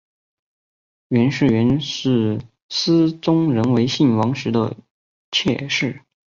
[1.09, 4.75] 袁氏原是思宗仍为信王时的
[5.29, 6.01] 妾室。